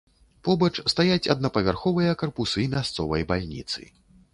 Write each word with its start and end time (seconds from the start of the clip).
Побач 0.47 0.71
стаяць 0.93 1.31
аднапавярховыя 1.35 2.19
карпусы 2.25 2.59
мясцовай 2.77 3.21
бальніцы. 3.35 3.81